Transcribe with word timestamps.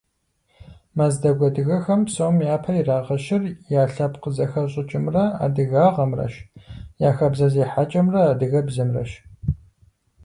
Мэздэгу 0.97 1.45
адыгэхэм 1.47 2.01
псом 2.07 2.35
япэ 2.53 2.71
ирагъэщыр 2.79 3.43
я 3.81 3.83
лъэпкъ 3.93 4.29
зэхэщӏыкӏымрэ 4.35 5.23
адыгагъэмрэщ, 5.45 6.33
я 7.07 7.11
хабзэ 7.17 7.47
зехьэкӏэмрэ 7.53 8.21
адыгэбзэмрэщ. 8.31 9.11